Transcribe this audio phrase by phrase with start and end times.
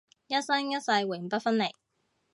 [0.25, 1.69] 一生一世永不分離